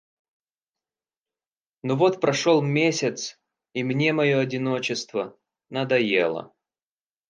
[1.83, 3.39] Но вот прошёл месяц
[3.73, 5.37] и мне моё одиночество
[5.69, 6.55] надоело.